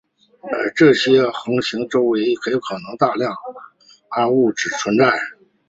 [0.41, 2.57] 而这些恒星周围可能
[2.89, 3.35] 有大量
[4.09, 5.15] 暗物质存在。